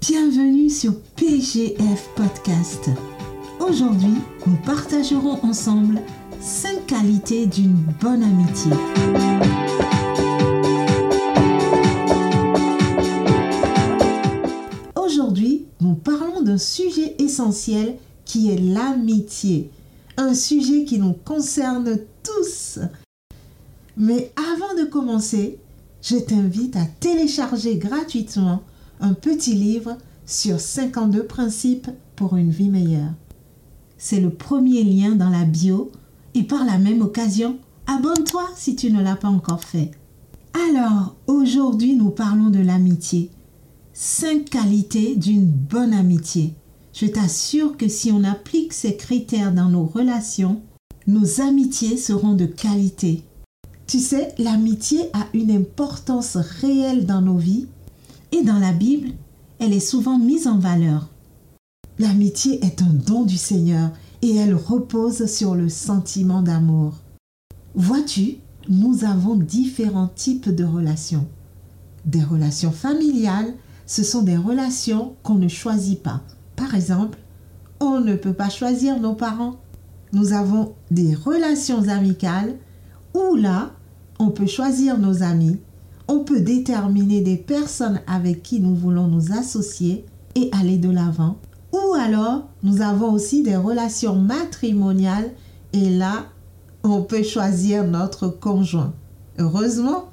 Bienvenue 0.00 0.70
sur 0.70 0.98
PGF 1.14 2.08
Podcast. 2.16 2.88
Aujourd'hui, 3.60 4.14
nous 4.46 4.56
partagerons 4.64 5.38
ensemble 5.44 6.00
5 6.40 6.86
qualités 6.86 7.44
d'une 7.44 7.76
bonne 8.00 8.22
amitié. 8.22 8.72
Aujourd'hui, 14.96 15.66
nous 15.82 15.94
parlons 15.94 16.40
d'un 16.40 16.56
sujet 16.56 17.14
essentiel 17.18 17.96
qui 18.24 18.50
est 18.50 18.58
l'amitié. 18.58 19.70
Un 20.16 20.32
sujet 20.32 20.84
qui 20.84 20.98
nous 20.98 21.12
concerne 21.12 21.98
tous. 22.22 22.78
Mais 23.98 24.32
avant 24.36 24.82
de 24.82 24.88
commencer, 24.88 25.58
je 26.00 26.16
t'invite 26.16 26.76
à 26.76 26.86
télécharger 27.00 27.76
gratuitement 27.76 28.62
un 29.00 29.14
petit 29.14 29.54
livre 29.54 29.96
sur 30.26 30.60
52 30.60 31.24
principes 31.24 31.90
pour 32.16 32.36
une 32.36 32.50
vie 32.50 32.68
meilleure. 32.68 33.12
C'est 33.98 34.20
le 34.20 34.30
premier 34.30 34.84
lien 34.84 35.14
dans 35.14 35.30
la 35.30 35.44
bio 35.44 35.90
et 36.34 36.42
par 36.42 36.64
la 36.64 36.78
même 36.78 37.02
occasion, 37.02 37.58
abonne-toi 37.86 38.48
si 38.54 38.76
tu 38.76 38.92
ne 38.92 39.02
l'as 39.02 39.16
pas 39.16 39.28
encore 39.28 39.64
fait. 39.64 39.90
Alors, 40.68 41.16
aujourd'hui, 41.26 41.96
nous 41.96 42.10
parlons 42.10 42.50
de 42.50 42.60
l'amitié. 42.60 43.30
Cinq 43.92 44.50
qualités 44.50 45.16
d'une 45.16 45.46
bonne 45.46 45.92
amitié. 45.92 46.54
Je 46.92 47.06
t'assure 47.06 47.76
que 47.76 47.88
si 47.88 48.10
on 48.10 48.24
applique 48.24 48.72
ces 48.72 48.96
critères 48.96 49.52
dans 49.52 49.68
nos 49.68 49.84
relations, 49.84 50.60
nos 51.06 51.40
amitiés 51.40 51.96
seront 51.96 52.34
de 52.34 52.46
qualité. 52.46 53.22
Tu 53.86 53.98
sais, 53.98 54.34
l'amitié 54.38 55.10
a 55.12 55.26
une 55.34 55.50
importance 55.50 56.36
réelle 56.36 57.06
dans 57.06 57.20
nos 57.20 57.38
vies 57.38 57.66
et 58.32 58.42
dans 58.42 58.58
la 58.58 58.72
Bible, 58.72 59.10
elle 59.58 59.72
est 59.72 59.80
souvent 59.80 60.18
mise 60.18 60.46
en 60.46 60.58
valeur. 60.58 61.08
L'amitié 61.98 62.64
est 62.64 62.82
un 62.82 62.92
don 62.92 63.24
du 63.24 63.36
Seigneur 63.36 63.90
et 64.22 64.36
elle 64.36 64.54
repose 64.54 65.26
sur 65.26 65.54
le 65.54 65.68
sentiment 65.68 66.42
d'amour. 66.42 66.94
Vois-tu, 67.74 68.36
nous 68.68 69.04
avons 69.04 69.34
différents 69.34 70.08
types 70.08 70.48
de 70.48 70.64
relations. 70.64 71.26
Des 72.06 72.22
relations 72.22 72.72
familiales, 72.72 73.54
ce 73.86 74.02
sont 74.02 74.22
des 74.22 74.36
relations 74.36 75.14
qu'on 75.22 75.34
ne 75.34 75.48
choisit 75.48 76.02
pas. 76.02 76.22
Par 76.56 76.74
exemple, 76.74 77.18
on 77.80 78.00
ne 78.00 78.14
peut 78.14 78.32
pas 78.32 78.48
choisir 78.48 79.00
nos 79.00 79.14
parents. 79.14 79.56
Nous 80.12 80.32
avons 80.32 80.74
des 80.90 81.14
relations 81.14 81.88
amicales 81.88 82.56
où 83.14 83.36
là, 83.36 83.72
on 84.18 84.30
peut 84.30 84.46
choisir 84.46 84.98
nos 84.98 85.22
amis 85.22 85.58
on 86.10 86.24
peut 86.24 86.40
déterminer 86.40 87.20
des 87.20 87.36
personnes 87.36 88.00
avec 88.08 88.42
qui 88.42 88.58
nous 88.58 88.74
voulons 88.74 89.06
nous 89.06 89.32
associer 89.32 90.04
et 90.34 90.50
aller 90.52 90.76
de 90.76 90.90
l'avant. 90.90 91.36
Ou 91.72 91.94
alors, 91.94 92.48
nous 92.64 92.82
avons 92.82 93.12
aussi 93.12 93.44
des 93.44 93.54
relations 93.54 94.16
matrimoniales 94.16 95.30
et 95.72 95.88
là, 95.88 96.26
on 96.82 97.02
peut 97.02 97.22
choisir 97.22 97.84
notre 97.84 98.26
conjoint. 98.26 98.92
Heureusement. 99.38 100.06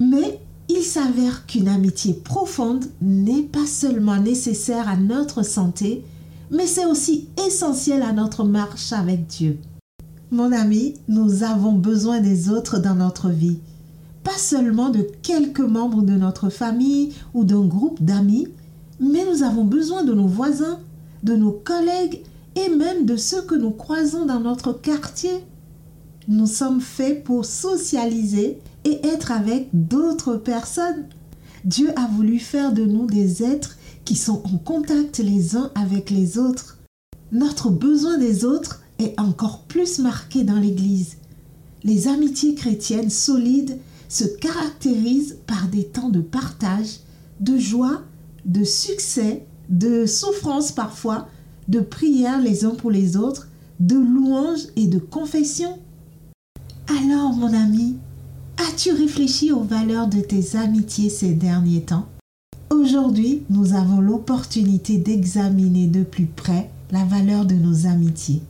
Mais 0.00 0.40
il 0.68 0.82
s'avère 0.82 1.46
qu'une 1.46 1.68
amitié 1.68 2.14
profonde 2.14 2.86
n'est 3.00 3.44
pas 3.44 3.66
seulement 3.66 4.18
nécessaire 4.18 4.88
à 4.88 4.96
notre 4.96 5.44
santé, 5.44 6.04
mais 6.50 6.66
c'est 6.66 6.86
aussi 6.86 7.28
essentiel 7.46 8.02
à 8.02 8.12
notre 8.12 8.42
marche 8.42 8.92
avec 8.92 9.28
Dieu. 9.28 9.60
Mon 10.32 10.50
ami, 10.50 10.94
nous 11.06 11.44
avons 11.44 11.74
besoin 11.74 12.20
des 12.20 12.50
autres 12.50 12.80
dans 12.80 12.96
notre 12.96 13.28
vie 13.28 13.60
pas 14.24 14.38
seulement 14.38 14.90
de 14.90 15.06
quelques 15.22 15.60
membres 15.60 16.02
de 16.02 16.12
notre 16.12 16.48
famille 16.48 17.12
ou 17.34 17.44
d'un 17.44 17.64
groupe 17.64 18.02
d'amis, 18.02 18.48
mais 19.00 19.24
nous 19.30 19.42
avons 19.42 19.64
besoin 19.64 20.04
de 20.04 20.12
nos 20.12 20.26
voisins, 20.26 20.78
de 21.22 21.34
nos 21.34 21.52
collègues 21.52 22.22
et 22.54 22.68
même 22.68 23.06
de 23.06 23.16
ceux 23.16 23.42
que 23.42 23.54
nous 23.54 23.70
croisons 23.70 24.26
dans 24.26 24.40
notre 24.40 24.72
quartier. 24.72 25.44
Nous 26.28 26.46
sommes 26.46 26.80
faits 26.80 27.24
pour 27.24 27.44
socialiser 27.44 28.58
et 28.84 29.06
être 29.06 29.32
avec 29.32 29.68
d'autres 29.72 30.36
personnes. 30.36 31.06
Dieu 31.64 31.90
a 31.96 32.06
voulu 32.06 32.38
faire 32.38 32.72
de 32.72 32.84
nous 32.84 33.06
des 33.06 33.42
êtres 33.42 33.76
qui 34.04 34.16
sont 34.16 34.42
en 34.52 34.58
contact 34.58 35.18
les 35.18 35.56
uns 35.56 35.70
avec 35.74 36.10
les 36.10 36.38
autres. 36.38 36.78
Notre 37.30 37.70
besoin 37.70 38.18
des 38.18 38.44
autres 38.44 38.82
est 38.98 39.18
encore 39.18 39.62
plus 39.62 39.98
marqué 39.98 40.44
dans 40.44 40.58
l'Église. 40.58 41.16
Les 41.84 42.08
amitiés 42.08 42.54
chrétiennes 42.54 43.10
solides 43.10 43.78
se 44.12 44.24
caractérise 44.24 45.38
par 45.46 45.68
des 45.68 45.84
temps 45.84 46.10
de 46.10 46.20
partage, 46.20 46.98
de 47.40 47.56
joie, 47.56 48.02
de 48.44 48.62
succès, 48.62 49.46
de 49.70 50.04
souffrance 50.04 50.70
parfois, 50.70 51.28
de 51.68 51.80
prière 51.80 52.38
les 52.38 52.66
uns 52.66 52.74
pour 52.74 52.90
les 52.90 53.16
autres, 53.16 53.48
de 53.80 53.96
louange 53.96 54.66
et 54.76 54.86
de 54.86 54.98
confession. 54.98 55.78
Alors, 56.88 57.32
mon 57.32 57.54
ami, 57.54 57.96
as-tu 58.58 58.92
réfléchi 58.92 59.50
aux 59.50 59.62
valeurs 59.62 60.08
de 60.08 60.20
tes 60.20 60.56
amitiés 60.58 61.08
ces 61.08 61.32
derniers 61.32 61.84
temps? 61.84 62.06
Aujourd'hui, 62.68 63.44
nous 63.48 63.72
avons 63.72 64.02
l'opportunité 64.02 64.98
d'examiner 64.98 65.86
de 65.86 66.02
plus 66.02 66.26
près 66.26 66.70
la 66.90 67.06
valeur 67.06 67.46
de 67.46 67.54
nos 67.54 67.86
amitiés. 67.86 68.42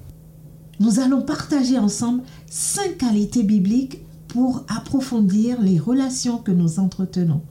Nous 0.80 0.98
allons 0.98 1.22
partager 1.22 1.78
ensemble 1.78 2.24
cinq 2.50 2.98
qualités 2.98 3.44
bibliques 3.44 4.00
pour 4.32 4.64
approfondir 4.66 5.60
les 5.60 5.78
relations 5.78 6.38
que 6.38 6.52
nous 6.52 6.80
entretenons. 6.80 7.42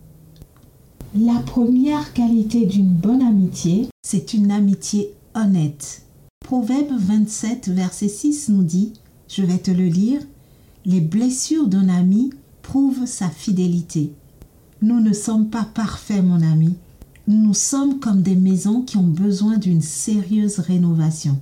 La 1.15 1.35
première 1.45 2.11
qualité 2.13 2.65
d'une 2.65 2.89
bonne 2.89 3.21
amitié, 3.21 3.87
c'est 4.01 4.33
une 4.33 4.49
amitié 4.49 5.13
honnête. 5.35 6.01
Proverbe 6.43 6.93
27, 6.97 7.69
verset 7.69 8.07
6 8.07 8.49
nous 8.49 8.63
dit, 8.63 8.93
je 9.27 9.43
vais 9.43 9.59
te 9.59 9.69
le 9.69 9.85
lire, 9.85 10.21
les 10.85 11.01
blessures 11.01 11.67
d'un 11.67 11.87
ami 11.87 12.31
prouvent 12.63 13.05
sa 13.05 13.29
fidélité. 13.29 14.13
Nous 14.81 14.99
ne 14.99 15.13
sommes 15.13 15.49
pas 15.49 15.67
parfaits, 15.75 16.23
mon 16.23 16.41
ami. 16.41 16.73
Nous 17.27 17.53
sommes 17.53 17.99
comme 17.99 18.23
des 18.23 18.35
maisons 18.35 18.81
qui 18.81 18.97
ont 18.97 19.03
besoin 19.03 19.57
d'une 19.57 19.83
sérieuse 19.83 20.57
rénovation. 20.57 21.37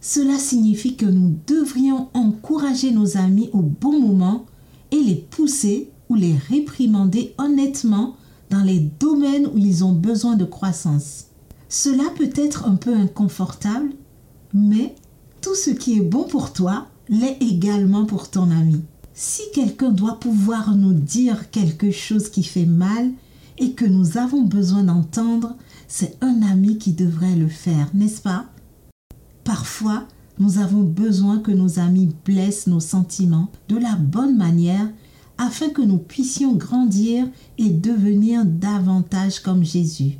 Cela 0.00 0.36
signifie 0.36 0.96
que 0.96 1.06
nous 1.06 1.36
devrions 1.46 2.08
encourager 2.14 2.90
nos 2.90 3.16
amis 3.16 3.50
au 3.52 3.60
bon 3.60 4.00
moment 4.00 4.46
et 4.90 5.00
les 5.00 5.14
pousser 5.14 5.90
ou 6.08 6.14
les 6.14 6.36
réprimander 6.48 7.34
honnêtement 7.38 8.16
dans 8.50 8.62
les 8.62 8.80
domaines 8.80 9.46
où 9.46 9.58
ils 9.58 9.84
ont 9.84 9.92
besoin 9.92 10.36
de 10.36 10.44
croissance. 10.44 11.26
Cela 11.68 12.04
peut 12.16 12.30
être 12.34 12.66
un 12.66 12.74
peu 12.74 12.94
inconfortable, 12.94 13.90
mais 14.52 14.94
tout 15.40 15.54
ce 15.54 15.70
qui 15.70 15.98
est 15.98 16.02
bon 16.02 16.24
pour 16.24 16.52
toi 16.52 16.88
l'est 17.08 17.38
également 17.40 18.04
pour 18.04 18.28
ton 18.28 18.50
ami. 18.50 18.82
Si 19.14 19.42
quelqu'un 19.54 19.90
doit 19.90 20.18
pouvoir 20.18 20.76
nous 20.76 20.92
dire 20.92 21.50
quelque 21.50 21.90
chose 21.90 22.28
qui 22.28 22.42
fait 22.42 22.66
mal 22.66 23.10
et 23.58 23.72
que 23.72 23.84
nous 23.84 24.18
avons 24.18 24.42
besoin 24.42 24.82
d'entendre, 24.82 25.54
c'est 25.86 26.16
un 26.22 26.42
ami 26.42 26.78
qui 26.78 26.92
devrait 26.92 27.36
le 27.36 27.48
faire, 27.48 27.90
n'est-ce 27.94 28.22
pas? 28.22 28.46
Parfois, 29.44 30.04
nous 30.38 30.58
avons 30.58 30.82
besoin 30.82 31.38
que 31.38 31.50
nos 31.50 31.78
amis 31.78 32.10
blessent 32.24 32.66
nos 32.66 32.80
sentiments 32.80 33.50
de 33.68 33.76
la 33.76 33.96
bonne 33.96 34.36
manière 34.36 34.88
afin 35.38 35.70
que 35.70 35.82
nous 35.82 35.98
puissions 35.98 36.54
grandir 36.54 37.26
et 37.58 37.70
devenir 37.70 38.44
davantage 38.44 39.40
comme 39.40 39.64
Jésus. 39.64 40.18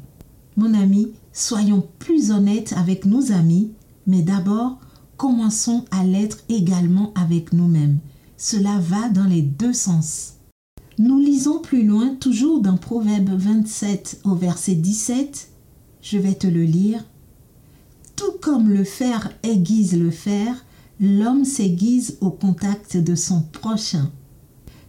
Mon 0.56 0.74
ami, 0.74 1.08
soyons 1.32 1.86
plus 1.98 2.30
honnêtes 2.30 2.74
avec 2.76 3.04
nos 3.04 3.32
amis, 3.32 3.70
mais 4.06 4.22
d'abord, 4.22 4.78
commençons 5.16 5.84
à 5.90 6.04
l'être 6.04 6.38
également 6.48 7.12
avec 7.14 7.52
nous-mêmes. 7.52 7.98
Cela 8.36 8.78
va 8.78 9.10
dans 9.10 9.26
les 9.26 9.42
deux 9.42 9.74
sens. 9.74 10.34
Nous 10.98 11.18
lisons 11.18 11.60
plus 11.60 11.84
loin, 11.84 12.14
toujours 12.14 12.60
dans 12.60 12.76
Proverbe 12.76 13.30
27 13.30 14.20
au 14.24 14.34
verset 14.34 14.74
17. 14.74 15.50
Je 16.02 16.18
vais 16.18 16.34
te 16.34 16.46
le 16.46 16.64
lire. 16.64 17.04
Comme 18.40 18.70
le 18.70 18.84
fer 18.84 19.30
aiguise 19.42 19.98
le 19.98 20.10
fer, 20.10 20.64
l'homme 20.98 21.44
s'aiguise 21.44 22.16
au 22.22 22.30
contact 22.30 22.96
de 22.96 23.14
son 23.14 23.42
prochain. 23.42 24.10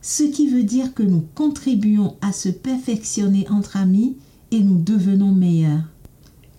Ce 0.01 0.23
qui 0.23 0.47
veut 0.47 0.63
dire 0.63 0.93
que 0.93 1.03
nous 1.03 1.23
contribuons 1.35 2.15
à 2.21 2.31
se 2.31 2.47
perfectionner 2.47 3.45
entre 3.49 3.75
amis 3.75 4.15
et 4.51 4.61
nous 4.61 4.81
devenons 4.81 5.33
meilleurs. 5.33 5.83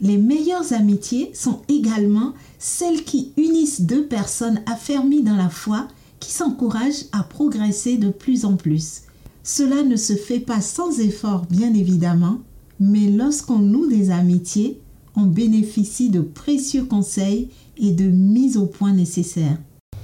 Les 0.01 0.19
meilleures 0.19 0.75
amitiés 0.75 1.31
sont 1.33 1.63
également 1.69 2.35
celles 2.59 3.05
qui 3.05 3.33
unissent 3.39 3.81
deux 3.81 4.07
personnes 4.07 4.61
affermies 4.67 5.23
dans 5.23 5.37
la 5.37 5.49
foi 5.49 5.89
qui 6.21 6.31
s'encouragent 6.31 7.07
à 7.13 7.23
progresser 7.23 7.97
de 7.97 8.11
plus 8.11 8.45
en 8.45 8.57
plus. 8.57 9.03
Cela 9.45 9.83
ne 9.83 9.97
se 9.97 10.15
fait 10.15 10.41
pas 10.41 10.61
sans 10.61 11.01
effort, 11.01 11.47
bien 11.49 11.73
évidemment, 11.73 12.39
mais 12.79 13.11
lorsqu'on 13.11 13.59
noue 13.59 13.87
des 13.87 14.11
amitiés, 14.11 14.82
on 15.17 15.23
bénéficie 15.23 16.11
de 16.11 16.21
précieux 16.21 16.85
conseils 16.85 17.49
et 17.77 17.93
de 17.93 18.05
mise 18.05 18.57
au 18.57 18.67
point 18.67 18.93
nécessaires. 18.93 19.59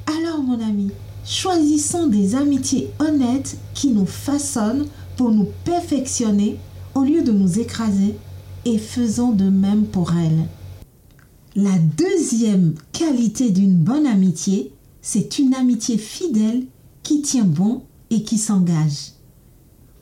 Alors 0.06 0.42
mon 0.42 0.60
ami, 0.60 0.90
choisissons 1.24 2.06
des 2.06 2.34
amitiés 2.34 2.90
honnêtes 2.98 3.58
qui 3.74 3.88
nous 3.88 4.06
façonnent 4.06 4.86
pour 5.16 5.30
nous 5.30 5.48
perfectionner 5.64 6.56
au 6.94 7.02
lieu 7.02 7.22
de 7.22 7.32
nous 7.32 7.58
écraser 7.58 8.14
et 8.64 8.78
faisons 8.78 9.32
de 9.32 9.48
même 9.48 9.84
pour 9.84 10.12
elle. 10.12 10.46
La 11.56 11.78
deuxième 11.96 12.74
qualité 12.92 13.50
d'une 13.50 13.76
bonne 13.76 14.06
amitié, 14.06 14.72
c'est 15.02 15.38
une 15.38 15.54
amitié 15.54 15.98
fidèle 15.98 16.64
qui 17.02 17.22
tient 17.22 17.44
bon 17.44 17.82
et 18.10 18.22
qui 18.22 18.38
s'engage. 18.38 19.12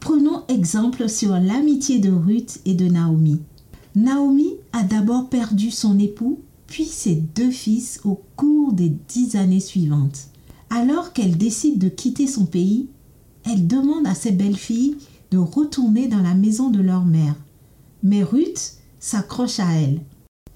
Prenons 0.01 0.43
exemple 0.49 1.09
sur 1.09 1.31
l'amitié 1.31 1.99
de 1.99 2.11
Ruth 2.11 2.61
et 2.65 2.75
de 2.75 2.87
Naomi. 2.87 3.41
Naomi 3.97 4.51
a 4.75 4.83
d'abord 4.83 5.31
perdu 5.31 5.71
son 5.71 5.99
époux, 5.99 6.41
puis 6.67 6.85
ses 6.85 7.15
deux 7.15 7.51
fils 7.51 7.99
au 8.05 8.21
cours 8.37 8.75
des 8.75 8.91
dix 9.09 9.37
années 9.37 9.59
suivantes. 9.59 10.29
Alors 10.69 11.15
qu'elle 11.15 11.39
décide 11.39 11.79
de 11.79 11.89
quitter 11.89 12.27
son 12.27 12.45
pays, 12.45 12.89
elle 13.47 13.67
demande 13.67 14.07
à 14.07 14.15
ses 14.15 14.33
belles-filles 14.33 14.99
de 15.31 15.39
retourner 15.39 16.09
dans 16.09 16.21
la 16.21 16.35
maison 16.35 16.69
de 16.69 16.83
leur 16.83 17.07
mère. 17.07 17.37
Mais 18.03 18.23
Ruth 18.23 18.75
s'accroche 19.01 19.61
à 19.61 19.73
elle. 19.73 20.03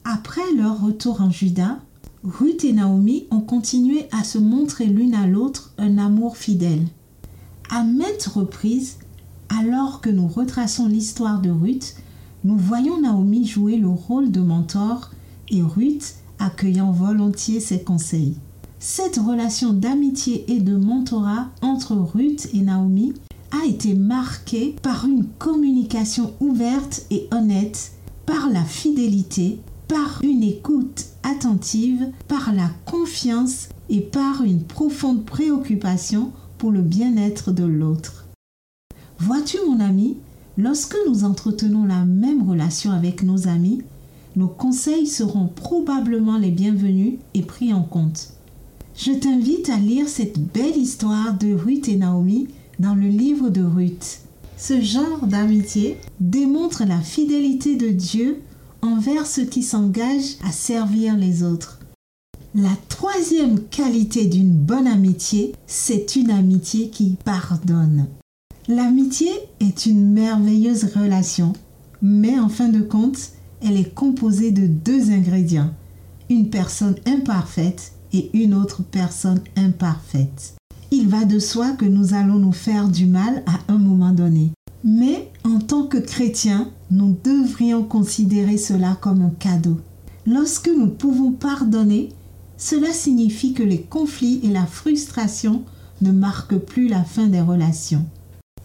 Après 0.04 0.52
leur 0.54 0.82
retour 0.82 1.22
en 1.22 1.30
Juda, 1.30 1.80
Ruth 2.22 2.62
et 2.64 2.74
Naomi 2.74 3.24
ont 3.30 3.40
continué 3.40 4.06
à 4.12 4.22
se 4.22 4.36
montrer 4.36 4.84
l'une 4.84 5.14
à 5.14 5.26
l'autre 5.26 5.72
un 5.78 5.96
amour 5.96 6.36
fidèle. 6.36 6.86
À 7.70 7.84
maintes 7.84 8.26
reprises, 8.34 8.98
alors 9.48 10.02
que 10.02 10.10
nous 10.10 10.28
retraçons 10.28 10.88
l'histoire 10.88 11.40
de 11.40 11.48
Ruth, 11.50 11.96
nous 12.44 12.56
voyons 12.56 13.00
Naomi 13.00 13.46
jouer 13.46 13.76
le 13.76 13.88
rôle 13.88 14.30
de 14.30 14.40
mentor 14.40 15.10
et 15.50 15.62
Ruth 15.62 16.14
accueillant 16.38 16.90
volontiers 16.90 17.60
ses 17.60 17.82
conseils. 17.82 18.36
Cette 18.78 19.18
relation 19.18 19.74
d'amitié 19.74 20.50
et 20.50 20.60
de 20.60 20.74
mentorat 20.74 21.48
entre 21.60 21.94
Ruth 21.94 22.48
et 22.54 22.62
Naomi 22.62 23.12
a 23.50 23.66
été 23.66 23.94
marquée 23.94 24.74
par 24.82 25.04
une 25.04 25.26
communication 25.38 26.32
ouverte 26.40 27.04
et 27.10 27.28
honnête, 27.30 27.92
par 28.24 28.48
la 28.48 28.64
fidélité, 28.64 29.60
par 29.86 30.20
une 30.22 30.42
écoute 30.42 31.06
attentive, 31.22 32.10
par 32.26 32.54
la 32.54 32.70
confiance 32.86 33.68
et 33.90 34.00
par 34.00 34.42
une 34.44 34.62
profonde 34.62 35.24
préoccupation 35.26 36.30
pour 36.56 36.70
le 36.70 36.80
bien-être 36.80 37.52
de 37.52 37.64
l'autre. 37.64 38.26
Vois-tu 39.18 39.58
mon 39.68 39.80
ami, 39.80 40.16
lorsque 40.56 40.96
nous 41.06 41.24
entretenons 41.24 41.84
la 41.84 42.04
même 42.04 42.48
relation 42.48 42.90
avec 42.90 43.22
nos 43.22 43.48
amis, 43.48 43.82
nos 44.36 44.48
conseils 44.48 45.06
seront 45.06 45.46
probablement 45.46 46.38
les 46.38 46.50
bienvenus 46.50 47.14
et 47.34 47.42
pris 47.42 47.72
en 47.72 47.82
compte. 47.82 48.30
Je 48.96 49.12
t'invite 49.12 49.70
à 49.70 49.76
lire 49.76 50.08
cette 50.08 50.38
belle 50.38 50.76
histoire 50.76 51.34
de 51.34 51.54
Ruth 51.54 51.88
et 51.88 51.96
Naomi 51.96 52.48
dans 52.78 52.94
le 52.94 53.08
livre 53.08 53.48
de 53.48 53.62
Ruth. 53.62 54.20
Ce 54.56 54.80
genre 54.80 55.26
d'amitié 55.26 55.96
démontre 56.20 56.84
la 56.84 57.00
fidélité 57.00 57.76
de 57.76 57.88
Dieu 57.88 58.42
envers 58.82 59.26
ceux 59.26 59.44
qui 59.44 59.62
s'engagent 59.62 60.36
à 60.44 60.52
servir 60.52 61.16
les 61.16 61.42
autres. 61.42 61.78
La 62.54 62.76
troisième 62.88 63.60
qualité 63.60 64.26
d'une 64.26 64.52
bonne 64.52 64.86
amitié, 64.86 65.54
c'est 65.66 66.16
une 66.16 66.30
amitié 66.30 66.90
qui 66.90 67.16
pardonne. 67.24 68.06
L'amitié 68.70 69.32
est 69.58 69.86
une 69.86 70.12
merveilleuse 70.12 70.84
relation, 70.94 71.54
mais 72.02 72.38
en 72.38 72.48
fin 72.48 72.68
de 72.68 72.78
compte, 72.78 73.18
elle 73.60 73.76
est 73.76 73.92
composée 73.92 74.52
de 74.52 74.68
deux 74.68 75.10
ingrédients, 75.10 75.74
une 76.28 76.50
personne 76.50 76.94
imparfaite 77.04 77.94
et 78.12 78.30
une 78.32 78.54
autre 78.54 78.84
personne 78.84 79.40
imparfaite. 79.56 80.54
Il 80.92 81.08
va 81.08 81.24
de 81.24 81.40
soi 81.40 81.72
que 81.72 81.84
nous 81.84 82.14
allons 82.14 82.38
nous 82.38 82.52
faire 82.52 82.86
du 82.86 83.06
mal 83.06 83.42
à 83.46 83.72
un 83.72 83.78
moment 83.78 84.12
donné. 84.12 84.52
Mais 84.84 85.32
en 85.42 85.58
tant 85.58 85.88
que 85.88 85.98
chrétiens, 85.98 86.70
nous 86.92 87.16
devrions 87.24 87.82
considérer 87.82 88.56
cela 88.56 88.96
comme 89.00 89.22
un 89.22 89.34
cadeau. 89.36 89.80
Lorsque 90.28 90.70
nous 90.70 90.90
pouvons 90.90 91.32
pardonner, 91.32 92.10
cela 92.56 92.92
signifie 92.92 93.52
que 93.52 93.64
les 93.64 93.80
conflits 93.80 94.38
et 94.44 94.50
la 94.50 94.66
frustration 94.66 95.64
ne 96.02 96.12
marquent 96.12 96.58
plus 96.58 96.86
la 96.86 97.02
fin 97.02 97.26
des 97.26 97.40
relations. 97.40 98.06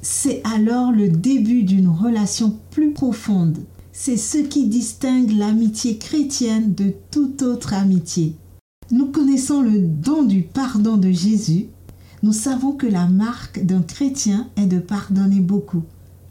C'est 0.07 0.43
alors 0.43 0.91
le 0.91 1.09
début 1.09 1.63
d'une 1.63 1.87
relation 1.87 2.59
plus 2.69 2.91
profonde. 2.91 3.57
C'est 3.91 4.17
ce 4.17 4.37
qui 4.37 4.67
distingue 4.67 5.31
l'amitié 5.31 5.97
chrétienne 5.97 6.75
de 6.75 6.93
toute 7.09 7.41
autre 7.41 7.73
amitié. 7.73 8.35
Nous 8.91 9.07
connaissons 9.07 9.63
le 9.63 9.79
don 9.79 10.21
du 10.21 10.43
pardon 10.43 10.97
de 10.97 11.09
Jésus. 11.09 11.69
Nous 12.21 12.33
savons 12.33 12.73
que 12.73 12.85
la 12.85 13.07
marque 13.07 13.65
d'un 13.65 13.81
chrétien 13.81 14.47
est 14.57 14.67
de 14.67 14.77
pardonner 14.77 15.39
beaucoup. 15.39 15.81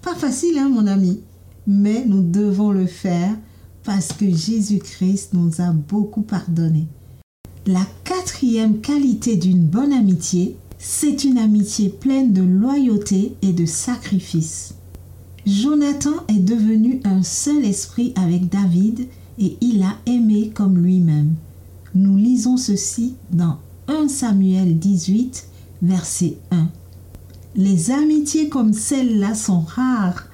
Pas 0.03 0.15
facile, 0.15 0.56
hein, 0.56 0.69
mon 0.69 0.87
ami, 0.87 1.19
mais 1.67 2.05
nous 2.06 2.23
devons 2.23 2.71
le 2.71 2.87
faire 2.87 3.37
parce 3.82 4.12
que 4.12 4.31
Jésus-Christ 4.31 5.35
nous 5.35 5.61
a 5.61 5.73
beaucoup 5.73 6.23
pardonné. 6.23 6.87
La 7.67 7.85
quatrième 8.05 8.81
qualité 8.81 9.35
d'une 9.35 9.67
bonne 9.67 9.93
amitié, 9.93 10.56
c'est 10.87 11.25
une 11.25 11.39
amitié 11.39 11.89
pleine 11.89 12.35
de 12.35 12.43
loyauté 12.43 13.35
et 13.41 13.55
de 13.55 13.65
sacrifice. 13.65 14.75
Jonathan 15.47 16.13
est 16.29 16.45
devenu 16.45 17.01
un 17.05 17.23
seul 17.23 17.65
esprit 17.65 18.13
avec 18.17 18.51
David 18.51 19.09
et 19.39 19.57
il 19.63 19.83
a 19.83 19.97
aimé 20.05 20.53
comme 20.55 20.77
lui-même. 20.77 21.37
Nous 21.95 22.19
lisons 22.19 22.59
ceci 22.59 23.15
dans 23.31 23.57
1 23.89 24.09
Samuel 24.09 24.79
18, 24.79 25.49
verset 25.81 26.37
1. 26.51 26.69
Les 27.57 27.91
amitiés 27.91 28.51
comme 28.51 28.75
celle-là 28.75 29.35
sont 29.35 29.61
rares 29.61 30.27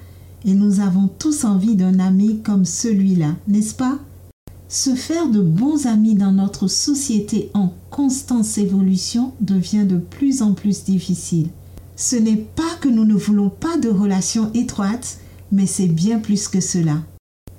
et 0.45 0.55
nous 0.55 0.81
avons 0.81 1.07
tous 1.07 1.45
envie 1.45 1.77
d'un 1.77 2.01
ami 2.01 2.41
comme 2.41 2.65
celui-là, 2.65 3.37
n'est-ce 3.47 3.75
pas? 3.75 4.01
Se 4.73 4.95
faire 4.95 5.29
de 5.29 5.41
bons 5.41 5.87
amis 5.87 6.15
dans 6.15 6.31
notre 6.31 6.69
société 6.69 7.51
en 7.55 7.73
constante 7.91 8.57
évolution 8.57 9.33
devient 9.41 9.85
de 9.85 9.97
plus 9.97 10.43
en 10.43 10.53
plus 10.53 10.85
difficile. 10.85 11.49
Ce 11.97 12.15
n'est 12.15 12.37
pas 12.37 12.77
que 12.81 12.89
nous 12.89 13.05
ne 13.05 13.17
voulons 13.17 13.51
pas 13.51 13.79
de 13.79 13.89
relations 13.89 14.53
étroites, 14.55 15.19
mais 15.51 15.67
c'est 15.67 15.89
bien 15.89 16.21
plus 16.21 16.47
que 16.47 16.61
cela. 16.61 16.99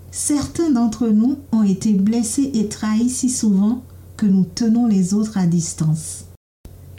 Certains 0.10 0.72
d'entre 0.72 1.10
nous 1.10 1.36
ont 1.52 1.64
été 1.64 1.92
blessés 1.92 2.50
et 2.54 2.70
trahis 2.70 3.10
si 3.10 3.30
souvent 3.30 3.84
que 4.16 4.26
nous 4.26 4.46
tenons 4.46 4.88
les 4.88 5.14
autres 5.14 5.38
à 5.38 5.48
distance. 5.48 6.28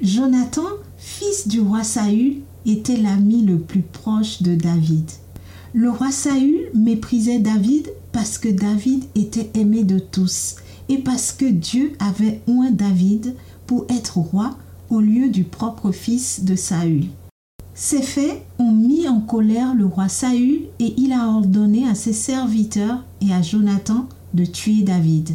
Jonathan, 0.03 0.69
fils 0.99 1.49
du 1.49 1.61
roi 1.61 1.85
Saül, 1.85 2.43
était 2.67 2.99
l'ami 2.99 3.47
le 3.47 3.59
plus 3.59 3.81
proche 3.81 4.43
de 4.43 4.57
David. 4.57 5.11
Le 5.73 5.89
roi 5.89 6.11
Saül 6.11 6.69
méprisait 6.75 7.39
David 7.39 7.89
parce 8.23 8.39
que 8.39 8.49
David 8.49 9.03
était 9.17 9.51
aimé 9.55 9.83
de 9.83 9.99
tous 9.99 10.55
et 10.89 10.99
parce 10.99 11.33
que 11.33 11.45
Dieu 11.45 11.95
avait 11.99 12.41
oint 12.47 12.71
David 12.71 13.35
pour 13.67 13.85
être 13.89 14.19
roi 14.19 14.57
au 14.91 15.01
lieu 15.01 15.29
du 15.29 15.43
propre 15.43 15.91
fils 15.91 16.45
de 16.45 16.55
Saül. 16.55 17.07
Ces 17.75 18.01
faits 18.01 18.45
ont 18.61 18.71
mis 18.71 19.09
en 19.09 19.19
colère 19.19 19.75
le 19.75 19.87
roi 19.87 20.09
Saül 20.09 20.61
et 20.79 20.95
il 20.99 21.13
a 21.13 21.27
ordonné 21.31 21.89
à 21.89 21.97
ses 21.97 22.13
serviteurs 22.13 23.03
et 23.21 23.33
à 23.33 23.43
Jonathan 23.43 24.07
de 24.35 24.45
tuer 24.45 24.83
David. 24.83 25.31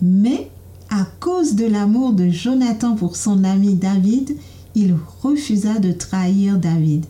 Mais 0.00 0.48
à 0.90 1.08
cause 1.18 1.56
de 1.56 1.66
l'amour 1.66 2.12
de 2.12 2.28
Jonathan 2.28 2.94
pour 2.94 3.16
son 3.16 3.42
ami 3.42 3.74
David, 3.74 4.36
il 4.76 4.94
refusa 5.24 5.80
de 5.80 5.90
trahir 5.90 6.56
David. 6.56 7.04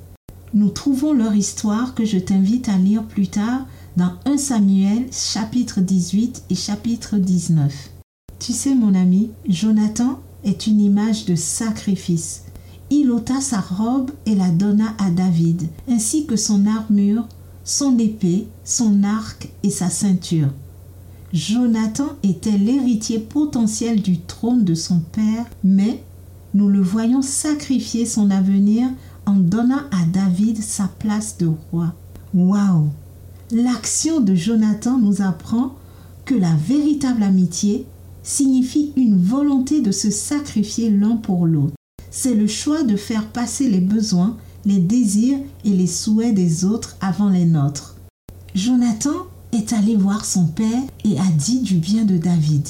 Nous 0.55 0.71
trouvons 0.71 1.13
leur 1.13 1.35
histoire 1.35 1.95
que 1.95 2.07
je 2.07 2.17
t'invite 2.17 2.71
à 2.71 2.79
lire 2.79 3.03
plus 3.03 3.29
tard 3.29 3.67
dans 3.99 4.13
1 4.27 4.37
Samuel 4.37 5.07
chapitre 5.11 5.81
18 5.81 6.45
et 6.51 6.55
chapitre 6.55 7.17
19. 7.17 7.91
Tu 8.39 8.53
sais 8.53 8.77
mon 8.77 8.95
ami, 8.95 9.33
Jonathan 9.49 10.21
est 10.45 10.69
une 10.69 10.81
image 10.81 11.25
de 11.25 11.35
sacrifice. 11.35 12.45
Il 12.91 13.11
ôta 13.11 13.41
sa 13.41 13.59
robe 13.59 14.13
et 14.25 14.37
la 14.37 14.51
donna 14.51 14.95
à 14.99 15.11
David, 15.11 15.69
ainsi 15.89 16.27
que 16.27 16.37
son 16.37 16.65
armure, 16.67 17.27
son 17.65 17.99
épée, 17.99 18.47
son 18.63 19.03
arc 19.03 19.49
et 19.65 19.71
sa 19.71 19.91
ceinture. 19.91 20.53
Jonathan 21.33 22.11
était 22.23 22.57
l'héritier 22.57 23.19
potentiel 23.19 24.01
du 24.01 24.21
trône 24.21 24.63
de 24.63 24.75
son 24.75 25.01
père, 25.01 25.47
mais 25.65 26.05
nous 26.55 26.69
le 26.69 26.81
voyons 26.81 27.21
sacrifier 27.21 28.07
son 28.07 28.31
avenir 28.31 28.91
en 29.27 29.35
donnant 29.35 29.83
à 29.91 30.07
David 30.13 30.63
sa 30.63 30.87
place 30.87 31.37
de 31.39 31.51
roi. 31.73 31.95
Waouh 32.33 32.91
L'action 33.51 34.21
de 34.21 34.35
Jonathan 34.35 34.99
nous 34.99 35.23
apprend 35.23 35.75
que 36.25 36.35
la 36.35 36.55
véritable 36.55 37.23
amitié 37.23 37.87
signifie 38.23 38.93
une 38.97 39.23
volonté 39.23 39.81
de 39.81 39.93
se 39.93 40.11
sacrifier 40.11 40.91
l'un 40.91 41.17
pour 41.17 41.47
l'autre. 41.47 41.75
C'est 42.11 42.35
le 42.35 42.47
choix 42.47 42.83
de 42.83 42.97
faire 42.97 43.27
passer 43.29 43.71
les 43.71 43.81
besoins, 43.81 44.37
les 44.65 44.79
désirs 44.79 45.39
et 45.65 45.71
les 45.71 45.87
souhaits 45.87 46.35
des 46.35 46.65
autres 46.65 46.97
avant 47.01 47.31
les 47.31 47.47
nôtres. 47.47 47.97
Jonathan 48.55 49.27
est 49.53 49.73
allé 49.73 49.97
voir 49.97 50.25
son 50.25 50.47
père 50.47 50.83
et 51.05 51.19
a 51.19 51.31
dit 51.37 51.61
du 51.61 51.77
bien 51.77 52.05
de 52.05 52.19
David 52.19 52.67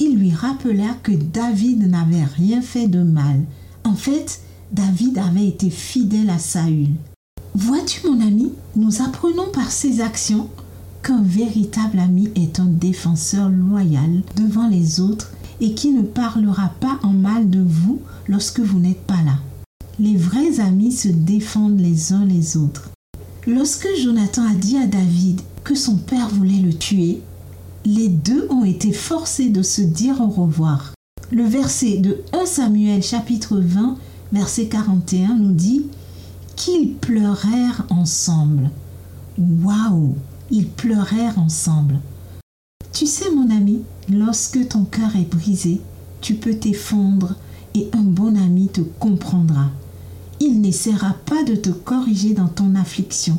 il 0.00 0.16
lui 0.16 0.32
rappela 0.32 0.94
que 1.02 1.12
David 1.12 1.86
n'avait 1.88 2.24
rien 2.24 2.62
fait 2.62 2.88
de 2.88 3.02
mal. 3.02 3.42
En 3.84 3.94
fait, 3.94 4.40
David 4.72 5.18
avait 5.18 5.46
été 5.46 5.68
fidèle 5.68 6.30
à 6.30 6.38
Saül. 6.38 6.88
Vois-tu 7.54 8.06
mon 8.06 8.20
ami, 8.20 8.52
nous 8.76 9.02
apprenons 9.02 9.50
par 9.52 9.72
ces 9.72 10.00
actions 10.00 10.48
qu'un 11.02 11.22
véritable 11.22 11.98
ami 11.98 12.30
est 12.36 12.60
un 12.60 12.66
défenseur 12.66 13.48
loyal 13.48 14.22
devant 14.36 14.68
les 14.68 15.00
autres 15.00 15.32
et 15.60 15.74
qui 15.74 15.90
ne 15.90 16.02
parlera 16.02 16.72
pas 16.80 16.98
en 17.02 17.12
mal 17.12 17.50
de 17.50 17.60
vous 17.60 18.00
lorsque 18.28 18.60
vous 18.60 18.78
n'êtes 18.78 19.02
pas 19.02 19.22
là. 19.24 19.38
Les 19.98 20.16
vrais 20.16 20.60
amis 20.60 20.92
se 20.92 21.08
défendent 21.08 21.80
les 21.80 22.12
uns 22.12 22.24
les 22.24 22.56
autres. 22.56 22.90
Lorsque 23.46 23.88
Jonathan 24.00 24.46
a 24.46 24.54
dit 24.54 24.76
à 24.76 24.86
David 24.86 25.40
que 25.64 25.74
son 25.74 25.96
père 25.96 26.28
voulait 26.28 26.60
le 26.60 26.72
tuer, 26.72 27.20
les 27.84 28.08
deux 28.08 28.46
ont 28.50 28.64
été 28.64 28.92
forcés 28.92 29.48
de 29.48 29.62
se 29.62 29.82
dire 29.82 30.20
au 30.20 30.28
revoir. 30.28 30.94
Le 31.32 31.44
verset 31.44 31.98
de 31.98 32.22
1 32.32 32.46
Samuel 32.46 33.02
chapitre 33.02 33.58
20 33.58 33.96
verset 34.32 34.66
41 34.66 35.34
nous 35.34 35.52
dit 35.52 35.86
qu'ils 36.60 36.92
pleurèrent 36.92 37.86
ensemble. 37.88 38.70
Waouh, 39.38 40.14
ils 40.50 40.68
pleurèrent 40.68 41.38
ensemble. 41.38 42.00
Tu 42.92 43.06
sais 43.06 43.30
mon 43.30 43.48
ami, 43.50 43.80
lorsque 44.10 44.68
ton 44.68 44.84
cœur 44.84 45.16
est 45.16 45.34
brisé, 45.34 45.80
tu 46.20 46.34
peux 46.34 46.52
t'effondre 46.52 47.36
et 47.74 47.88
un 47.94 48.02
bon 48.02 48.36
ami 48.36 48.68
te 48.68 48.82
comprendra. 48.82 49.70
Il 50.38 50.60
n'essaiera 50.60 51.14
pas 51.24 51.44
de 51.44 51.54
te 51.54 51.70
corriger 51.70 52.34
dans 52.34 52.48
ton 52.48 52.74
affliction. 52.74 53.38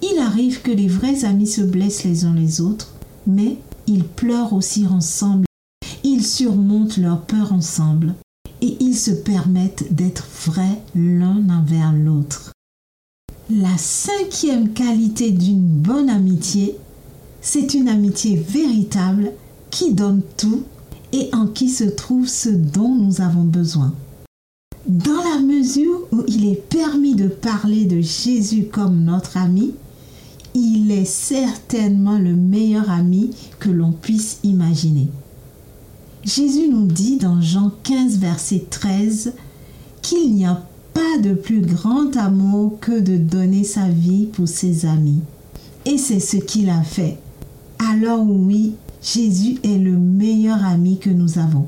Il 0.00 0.18
arrive 0.18 0.62
que 0.62 0.70
les 0.70 0.88
vrais 0.88 1.26
amis 1.26 1.46
se 1.46 1.60
blessent 1.60 2.04
les 2.04 2.24
uns 2.24 2.34
les 2.34 2.62
autres, 2.62 2.94
mais 3.26 3.58
ils 3.86 4.04
pleurent 4.04 4.54
aussi 4.54 4.86
ensemble. 4.86 5.44
Ils 6.02 6.24
surmontent 6.24 6.98
leur 6.98 7.20
peur 7.20 7.52
ensemble 7.52 8.14
et 8.60 8.76
ils 8.80 8.96
se 8.96 9.10
permettent 9.10 9.92
d'être 9.92 10.26
vrais 10.46 10.82
l'un 10.94 11.48
envers 11.50 11.92
l'autre. 11.92 12.52
La 13.50 13.78
cinquième 13.78 14.72
qualité 14.72 15.30
d'une 15.30 15.66
bonne 15.66 16.10
amitié, 16.10 16.76
c'est 17.40 17.74
une 17.74 17.88
amitié 17.88 18.36
véritable 18.36 19.32
qui 19.70 19.94
donne 19.94 20.22
tout 20.36 20.64
et 21.12 21.30
en 21.32 21.46
qui 21.46 21.70
se 21.70 21.84
trouve 21.84 22.28
ce 22.28 22.50
dont 22.50 22.94
nous 22.94 23.20
avons 23.20 23.44
besoin. 23.44 23.94
Dans 24.86 25.22
la 25.32 25.40
mesure 25.40 26.06
où 26.12 26.24
il 26.28 26.46
est 26.46 26.62
permis 26.68 27.14
de 27.14 27.28
parler 27.28 27.84
de 27.84 28.00
Jésus 28.00 28.64
comme 28.70 29.04
notre 29.04 29.36
ami, 29.36 29.74
il 30.54 30.90
est 30.90 31.04
certainement 31.04 32.18
le 32.18 32.34
meilleur 32.34 32.90
ami 32.90 33.30
que 33.58 33.70
l'on 33.70 33.92
puisse 33.92 34.38
imaginer. 34.42 35.08
Jésus 36.28 36.68
nous 36.68 36.84
dit 36.84 37.16
dans 37.16 37.40
Jean 37.40 37.72
15, 37.84 38.18
verset 38.18 38.66
13, 38.68 39.32
qu'il 40.02 40.34
n'y 40.34 40.44
a 40.44 40.62
pas 40.92 41.18
de 41.22 41.32
plus 41.32 41.62
grand 41.62 42.14
amour 42.18 42.78
que 42.80 43.00
de 43.00 43.16
donner 43.16 43.64
sa 43.64 43.88
vie 43.88 44.26
pour 44.26 44.46
ses 44.46 44.84
amis. 44.84 45.22
Et 45.86 45.96
c'est 45.96 46.20
ce 46.20 46.36
qu'il 46.36 46.68
a 46.68 46.82
fait. 46.82 47.16
Alors 47.78 48.28
oui, 48.28 48.74
Jésus 49.02 49.56
est 49.64 49.78
le 49.78 49.92
meilleur 49.96 50.62
ami 50.66 50.98
que 50.98 51.08
nous 51.08 51.38
avons. 51.38 51.64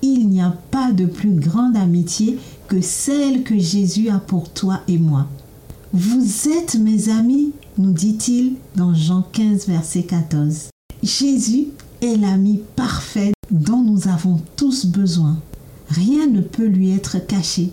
Il 0.00 0.30
n'y 0.30 0.40
a 0.40 0.56
pas 0.70 0.92
de 0.92 1.04
plus 1.04 1.34
grande 1.34 1.76
amitié 1.76 2.38
que 2.68 2.80
celle 2.80 3.42
que 3.42 3.58
Jésus 3.58 4.08
a 4.08 4.20
pour 4.20 4.48
toi 4.48 4.80
et 4.88 4.96
moi. 4.96 5.26
Vous 5.92 6.48
êtes 6.48 6.76
mes 6.76 7.10
amis, 7.10 7.52
nous 7.76 7.92
dit-il 7.92 8.54
dans 8.74 8.94
Jean 8.94 9.20
15, 9.20 9.66
verset 9.66 10.04
14. 10.04 10.70
Jésus 11.02 11.66
est 12.00 12.16
l'ami 12.16 12.62
parfait 12.74 13.32
dont 13.50 13.82
nous 13.82 14.08
avons 14.08 14.40
tous 14.56 14.86
besoin. 14.86 15.36
Rien 15.88 16.26
ne 16.26 16.40
peut 16.40 16.66
lui 16.66 16.90
être 16.90 17.24
caché, 17.24 17.70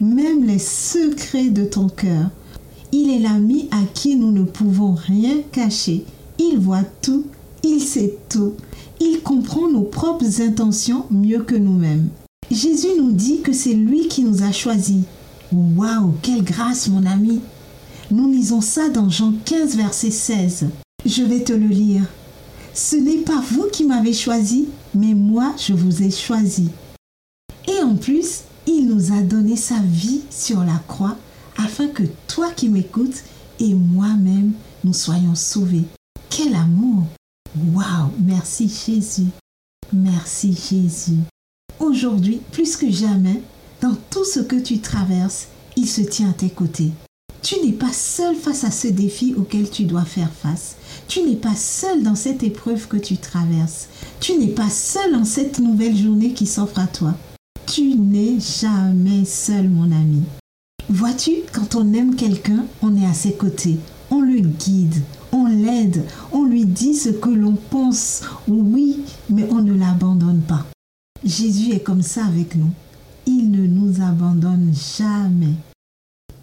même 0.00 0.44
les 0.44 0.58
secrets 0.58 1.50
de 1.50 1.64
ton 1.64 1.88
cœur. 1.88 2.30
Il 2.90 3.10
est 3.10 3.20
l'ami 3.20 3.68
à 3.70 3.82
qui 3.94 4.16
nous 4.16 4.32
ne 4.32 4.44
pouvons 4.44 4.94
rien 4.94 5.36
cacher. 5.52 6.04
Il 6.38 6.58
voit 6.58 6.84
tout, 7.00 7.24
il 7.62 7.80
sait 7.80 8.16
tout. 8.28 8.54
Il 9.00 9.20
comprend 9.22 9.68
nos 9.68 9.82
propres 9.82 10.42
intentions 10.42 11.04
mieux 11.10 11.42
que 11.42 11.54
nous-mêmes. 11.54 12.08
Jésus 12.50 12.88
nous 12.98 13.12
dit 13.12 13.40
que 13.40 13.52
c'est 13.52 13.72
lui 13.72 14.08
qui 14.08 14.24
nous 14.24 14.42
a 14.42 14.52
choisis. 14.52 15.04
Waouh, 15.52 16.14
quelle 16.22 16.44
grâce 16.44 16.88
mon 16.88 17.06
ami. 17.06 17.40
Nous 18.10 18.30
lisons 18.30 18.60
ça 18.60 18.88
dans 18.90 19.08
Jean 19.08 19.32
15, 19.44 19.76
verset 19.76 20.10
16. 20.10 20.66
Je 21.06 21.22
vais 21.22 21.44
te 21.44 21.52
le 21.52 21.66
lire. 21.66 22.02
Ce 22.74 22.96
n'est 22.96 23.18
pas 23.18 23.42
vous 23.52 23.68
qui 23.72 23.84
m'avez 23.84 24.12
choisi, 24.12 24.68
mais 24.94 25.14
moi 25.14 25.54
je 25.58 25.72
vous 25.72 26.02
ai 26.02 26.10
choisi. 26.10 26.70
Et 27.68 27.82
en 27.82 27.96
plus, 27.96 28.42
il 28.66 28.86
nous 28.86 29.12
a 29.12 29.22
donné 29.22 29.56
sa 29.56 29.78
vie 29.80 30.22
sur 30.30 30.64
la 30.64 30.80
croix 30.88 31.16
afin 31.56 31.88
que 31.88 32.04
toi 32.28 32.50
qui 32.50 32.68
m'écoutes 32.68 33.24
et 33.60 33.74
moi-même 33.74 34.52
nous 34.84 34.92
soyons 34.92 35.34
sauvés. 35.34 35.84
Quel 36.30 36.54
amour 36.54 37.04
Waouh 37.72 38.10
Merci 38.20 38.68
Jésus. 38.68 39.28
Merci 39.92 40.52
Jésus. 40.54 41.18
Aujourd'hui, 41.78 42.40
plus 42.52 42.76
que 42.76 42.90
jamais, 42.90 43.42
dans 43.80 43.94
tout 44.10 44.24
ce 44.24 44.40
que 44.40 44.56
tu 44.56 44.80
traverses, 44.80 45.48
il 45.76 45.88
se 45.88 46.00
tient 46.00 46.30
à 46.30 46.32
tes 46.32 46.50
côtés. 46.50 46.92
Tu 47.42 47.56
n'es 47.60 47.72
pas 47.72 47.92
seul 47.92 48.36
face 48.36 48.62
à 48.62 48.70
ce 48.70 48.86
défi 48.86 49.34
auquel 49.36 49.68
tu 49.68 49.84
dois 49.84 50.04
faire 50.04 50.30
face. 50.30 50.76
Tu 51.08 51.22
n'es 51.22 51.34
pas 51.34 51.56
seul 51.56 52.04
dans 52.04 52.14
cette 52.14 52.44
épreuve 52.44 52.86
que 52.86 52.96
tu 52.96 53.16
traverses. 53.16 53.88
Tu 54.20 54.38
n'es 54.38 54.48
pas 54.48 54.70
seul 54.70 55.16
en 55.16 55.24
cette 55.24 55.58
nouvelle 55.58 55.96
journée 55.96 56.34
qui 56.34 56.46
s'offre 56.46 56.78
à 56.78 56.86
toi. 56.86 57.14
Tu 57.66 57.96
n'es 57.96 58.38
jamais 58.38 59.24
seul, 59.24 59.68
mon 59.68 59.90
ami. 59.90 60.22
Vois-tu, 60.88 61.32
quand 61.52 61.74
on 61.74 61.92
aime 61.94 62.14
quelqu'un, 62.14 62.64
on 62.80 62.96
est 62.96 63.06
à 63.06 63.14
ses 63.14 63.32
côtés. 63.32 63.76
On 64.12 64.20
le 64.20 64.38
guide, 64.40 65.02
on 65.32 65.46
l'aide, 65.46 66.04
on 66.30 66.44
lui 66.44 66.64
dit 66.64 66.94
ce 66.94 67.08
que 67.08 67.30
l'on 67.30 67.56
pense. 67.56 68.22
Oui, 68.46 69.00
mais 69.28 69.48
on 69.50 69.62
ne 69.62 69.74
l'abandonne 69.74 70.42
pas. 70.42 70.64
Jésus 71.24 71.72
est 71.72 71.82
comme 71.82 72.02
ça 72.02 72.24
avec 72.24 72.54
nous. 72.54 72.70
Il 73.26 73.50
ne 73.50 73.66
nous 73.66 74.00
abandonne 74.00 74.72
jamais. 74.96 75.54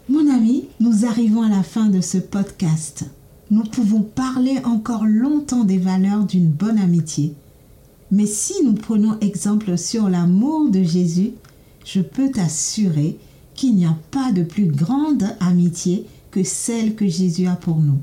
Mon 0.09 0.27
ami, 0.27 0.65
nous 0.79 1.05
arrivons 1.05 1.43
à 1.43 1.49
la 1.49 1.61
fin 1.61 1.85
de 1.85 2.01
ce 2.01 2.17
podcast. 2.17 3.05
Nous 3.51 3.61
pouvons 3.61 4.01
parler 4.01 4.57
encore 4.65 5.05
longtemps 5.05 5.65
des 5.65 5.77
valeurs 5.77 6.25
d'une 6.25 6.49
bonne 6.49 6.79
amitié. 6.79 7.35
Mais 8.09 8.25
si 8.25 8.55
nous 8.65 8.73
prenons 8.73 9.19
exemple 9.19 9.77
sur 9.77 10.09
l'amour 10.09 10.71
de 10.71 10.81
Jésus, 10.81 11.33
je 11.85 12.01
peux 12.01 12.31
t'assurer 12.31 13.19
qu'il 13.53 13.75
n'y 13.75 13.85
a 13.85 13.95
pas 14.09 14.31
de 14.31 14.41
plus 14.41 14.65
grande 14.65 15.25
amitié 15.39 16.07
que 16.31 16.43
celle 16.43 16.95
que 16.95 17.07
Jésus 17.07 17.45
a 17.45 17.55
pour 17.55 17.77
nous. 17.77 17.99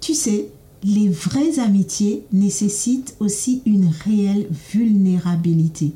Tu 0.00 0.14
sais, 0.14 0.48
les 0.82 1.10
vraies 1.10 1.58
amitiés 1.58 2.24
nécessitent 2.32 3.16
aussi 3.20 3.60
une 3.66 3.90
réelle 4.02 4.48
vulnérabilité. 4.72 5.92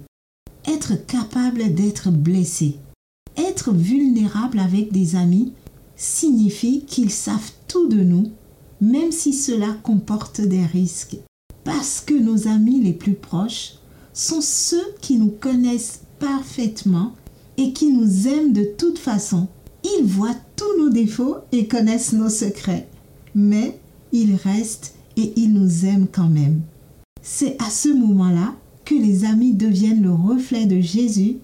Être 0.68 0.94
capable 1.06 1.72
d'être 1.72 2.10
blessé, 2.10 2.76
être 3.36 3.72
vulnérable 3.72 4.58
avec 4.58 4.92
des 4.92 5.16
amis 5.16 5.52
signifie 5.96 6.84
qu'ils 6.84 7.10
savent 7.10 7.52
tout 7.68 7.88
de 7.88 8.02
nous, 8.02 8.30
même 8.80 9.12
si 9.12 9.32
cela 9.32 9.76
comporte 9.82 10.40
des 10.40 10.64
risques. 10.64 11.16
Parce 11.64 12.00
que 12.00 12.14
nos 12.14 12.48
amis 12.48 12.80
les 12.80 12.92
plus 12.92 13.14
proches 13.14 13.74
sont 14.12 14.40
ceux 14.40 14.94
qui 15.00 15.16
nous 15.16 15.32
connaissent 15.40 16.00
parfaitement 16.18 17.12
et 17.56 17.72
qui 17.72 17.92
nous 17.92 18.28
aiment 18.28 18.52
de 18.52 18.64
toute 18.76 18.98
façon. 18.98 19.48
Ils 19.84 20.04
voient 20.04 20.36
tous 20.56 20.78
nos 20.78 20.90
défauts 20.90 21.36
et 21.52 21.66
connaissent 21.66 22.12
nos 22.12 22.28
secrets. 22.28 22.88
Mais 23.34 23.78
ils 24.12 24.34
restent 24.34 24.94
et 25.16 25.32
ils 25.36 25.52
nous 25.52 25.84
aiment 25.86 26.08
quand 26.10 26.28
même. 26.28 26.60
C'est 27.22 27.60
à 27.60 27.70
ce 27.70 27.88
moment-là 27.88 28.54
que 28.84 28.94
les 28.94 29.24
amis 29.24 29.52
deviennent 29.52 30.02
le 30.02 30.12
reflet 30.12 30.66
de 30.66 30.80
Jésus 30.80 31.38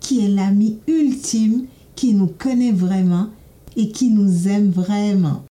qui 0.00 0.24
est 0.24 0.28
l'ami 0.28 0.78
ultime 0.86 1.66
qui 1.94 2.14
nous 2.14 2.26
connaît 2.26 2.72
vraiment 2.72 3.28
et 3.76 3.90
qui 3.90 4.10
nous 4.10 4.48
aime 4.48 4.70
vraiment. 4.70 5.44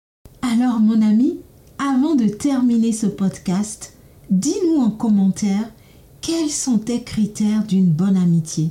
Alors 0.42 0.80
mon 0.80 1.02
ami, 1.02 1.38
avant 1.78 2.14
de 2.14 2.26
terminer 2.26 2.92
ce 2.92 3.06
podcast, 3.06 3.94
dis-nous 4.30 4.80
en 4.80 4.90
commentaire 4.90 5.70
quels 6.20 6.50
sont 6.50 6.78
tes 6.78 7.02
critères 7.02 7.64
d'une 7.64 7.90
bonne 7.90 8.16
amitié? 8.16 8.70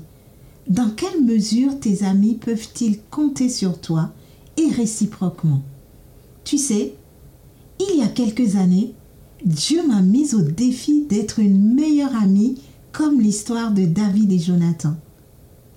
Dans 0.67 0.89
quelle 0.89 1.23
mesure 1.23 1.79
tes 1.79 2.03
amis 2.03 2.35
peuvent-ils 2.35 2.99
compter 3.09 3.47
sur 3.47 3.79
toi 3.79 4.11
et 4.57 4.69
réciproquement? 4.69 5.61
Tu 6.43 6.57
sais, 6.57 6.95
il 7.79 7.99
y 7.99 8.03
a 8.03 8.07
quelques 8.07 8.55
années, 8.55 8.93
Dieu 9.45 9.85
m'a 9.87 10.01
mis 10.01 10.35
au 10.35 10.41
défi 10.41 11.03
d'être 11.03 11.39
une 11.39 11.73
meilleure 11.73 12.15
amie 12.15 12.59
comme 12.91 13.21
l'histoire 13.21 13.71
de 13.71 13.85
David 13.85 14.31
et 14.31 14.39
Jonathan 14.39 14.95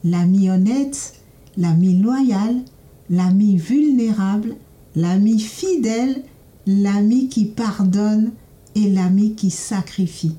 l'ami 0.04 0.50
honnête, 0.50 1.14
l'ami 1.56 1.98
loyal, 1.98 2.62
l'ami 3.08 3.56
vulnérable, 3.56 4.56
l'ami 4.96 5.38
fidèle, 5.38 6.22
l'ami 6.66 7.28
qui 7.28 7.44
pardonne 7.44 8.32
et 8.74 8.88
l'ami 8.88 9.34
qui 9.34 9.50
sacrifie. 9.50 10.36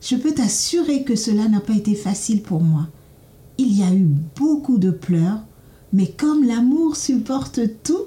Je 0.00 0.16
peux 0.16 0.32
t'assurer 0.32 1.04
que 1.04 1.16
cela 1.16 1.48
n'a 1.48 1.60
pas 1.60 1.74
été 1.74 1.94
facile 1.94 2.42
pour 2.42 2.60
moi. 2.60 2.88
Il 3.58 3.72
y 3.72 3.82
a 3.82 3.94
eu 3.94 4.06
beaucoup 4.36 4.78
de 4.78 4.90
pleurs, 4.90 5.44
mais 5.92 6.08
comme 6.08 6.44
l'amour 6.44 6.96
supporte 6.96 7.60
tout, 7.82 8.06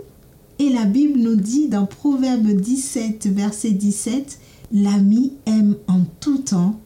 Et 0.59 0.69
la 0.71 0.85
Bible 0.85 1.19
nous 1.19 1.35
dit 1.35 1.67
dans 1.67 1.85
Proverbe 1.85 2.47
17, 2.47 3.27
verset 3.27 3.71
17, 3.71 4.39
L'ami 4.71 5.33
aime 5.45 5.75
en 5.87 6.01
tout 6.19 6.39
temps 6.39 6.79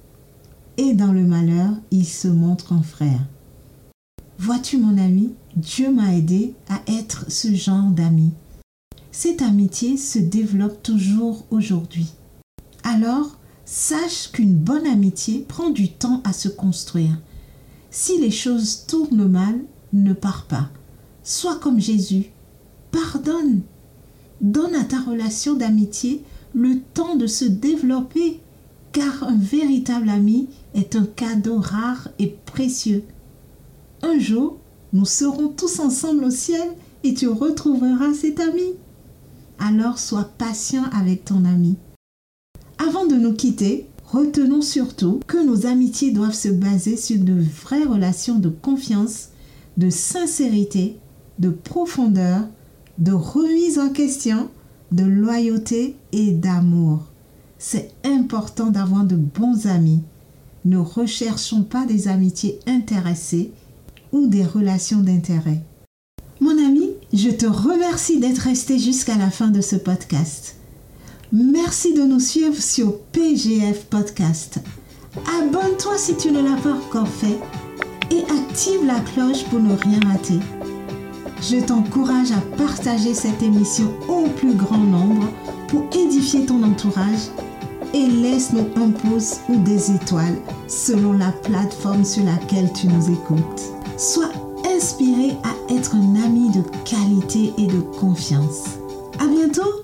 et 0.78 0.94
dans 0.94 1.14
le 1.14 1.24
malheur, 1.24 1.72
il 1.90 2.06
se 2.06 2.28
montre 2.28 2.74
un 2.74 2.82
frère. 2.82 3.22
Vois-tu 4.44 4.78
mon 4.78 4.98
ami, 4.98 5.36
Dieu 5.56 5.92
m'a 5.92 6.16
aidé 6.16 6.56
à 6.68 6.82
être 6.88 7.30
ce 7.30 7.54
genre 7.54 7.92
d'ami. 7.92 8.32
Cette 9.12 9.44
amitié 9.44 9.98
se 9.98 10.18
développe 10.18 10.82
toujours 10.82 11.46
aujourd'hui. 11.52 12.08
Alors, 12.84 13.38
sache 13.66 14.32
qu'une 14.32 14.56
bonne 14.56 14.88
amitié 14.88 15.46
prend 15.48 15.70
du 15.70 15.92
temps 15.92 16.24
à 16.24 16.34
se 16.34 16.50
construire. 16.50 17.20
Si 17.92 18.18
les 18.18 18.32
choses 18.32 18.88
tournent 18.88 19.28
mal, 19.28 19.60
ne 19.94 20.12
pars 20.12 20.46
pas. 20.46 20.70
Sois 21.22 21.60
comme 21.60 21.80
Jésus. 21.80 22.32
Pardonne. 22.90 23.62
Donne 24.42 24.74
à 24.74 24.86
ta 24.86 25.02
relation 25.02 25.54
d'amitié 25.54 26.24
le 26.56 26.80
temps 26.96 27.16
de 27.16 27.28
se 27.28 27.46
développer, 27.46 28.40
car 28.92 29.24
un 29.24 29.38
véritable 29.38 30.10
ami 30.10 30.50
est 30.74 30.96
un 30.96 31.06
cadeau 31.06 31.60
rare 31.60 32.10
et 32.18 32.36
précieux. 32.48 33.06
Un 34.04 34.18
jour, 34.20 34.58
nous 34.94 35.06
serons 35.06 35.50
tous 35.50 35.80
ensemble 35.80 36.26
au 36.26 36.32
ciel 36.32 36.70
et 37.04 37.14
tu 37.14 37.28
retrouveras 37.28 38.14
cet 38.14 38.40
ami. 38.40 38.74
Alors 39.60 40.00
sois 40.00 40.30
patient 40.38 40.84
avec 40.92 41.26
ton 41.26 41.46
ami. 41.46 41.78
Avant 42.80 43.06
de 43.06 43.16
nous 43.16 43.34
quitter, 43.34 43.88
retenons 44.06 44.62
surtout 44.62 45.20
que 45.28 45.38
nos 45.38 45.68
amitiés 45.68 46.12
doivent 46.12 46.34
se 46.34 46.50
baser 46.50 46.98
sur 46.98 47.20
de 47.20 47.34
vraies 47.34 47.84
relations 47.84 48.40
de 48.40 48.50
confiance, 48.50 49.30
de 49.78 49.90
sincérité, 49.90 50.98
de 51.38 51.50
profondeur, 51.50 52.48
de 52.98 53.12
remise 53.12 53.78
en 53.78 53.90
question, 53.90 54.50
de 54.92 55.04
loyauté 55.04 55.96
et 56.12 56.32
d'amour. 56.32 57.04
C'est 57.60 57.92
important 58.04 58.72
d'avoir 58.72 59.06
de 59.06 59.16
bons 59.16 59.68
amis. 59.68 60.02
Ne 60.66 60.78
recherchons 60.78 61.64
pas 61.64 61.86
des 61.86 62.08
amitiés 62.08 62.60
intéressées 62.68 63.52
ou 64.12 64.28
des 64.28 64.46
relations 64.46 65.00
d'intérêt. 65.00 65.62
Mon 66.40 66.52
ami, 66.52 66.90
je 67.14 67.30
te 67.30 67.46
remercie 67.46 68.20
d'être 68.20 68.40
resté 68.40 68.80
jusqu'à 68.80 69.16
la 69.16 69.30
fin 69.30 69.50
de 69.50 69.62
ce 69.62 69.76
podcast. 69.76 70.56
Merci 71.32 71.94
de 71.94 72.02
nous 72.04 72.20
suivre 72.20 72.62
sur 72.62 72.98
PGF 73.14 73.86
Podcast. 73.86 74.60
Abonne-toi 75.40 75.98
si 75.98 76.16
tu 76.16 76.32
ne 76.32 76.42
l'as 76.42 76.60
pas 76.62 76.74
encore 76.74 77.08
fait 77.08 77.40
et 78.10 78.24
active 78.24 78.86
la 78.86 79.00
cloche 79.00 79.44
pour 79.46 79.60
ne 79.60 79.76
rien 79.76 80.00
rater. 80.06 80.40
Je 81.42 81.58
t'encourage 81.64 82.32
à 82.32 82.42
partager 82.58 83.14
cette 83.14 83.42
émission 83.42 83.92
au 84.08 84.28
plus 84.30 84.54
grand 84.54 84.78
nombre 84.78 85.28
pour 85.68 85.84
édifier 85.96 86.46
ton 86.46 86.64
entourage 86.64 87.30
et 87.94 88.08
laisse-nous 88.08 88.68
un 88.76 88.90
pouce 88.90 89.40
ou 89.50 89.58
des 89.58 89.92
étoiles 89.92 90.38
selon 90.68 91.14
la 91.14 91.32
plateforme 91.32 92.06
sur 92.06 92.24
laquelle 92.24 92.72
tu 92.74 92.88
nous 92.88 93.10
écoutes. 93.10 93.81
Sois 94.02 94.32
inspiré 94.66 95.38
à 95.44 95.72
être 95.72 95.94
un 95.94 96.16
ami 96.16 96.50
de 96.50 96.64
qualité 96.90 97.54
et 97.60 97.68
de 97.68 97.82
confiance. 98.00 98.64
À 99.20 99.28
bientôt! 99.28 99.81